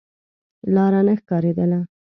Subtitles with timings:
[0.75, 1.79] لاره نه ښکارېدله.